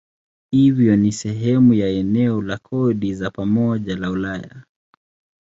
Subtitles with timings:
[0.51, 4.63] Hivyo si sehemu ya eneo la kodi za pamoja la Ulaya.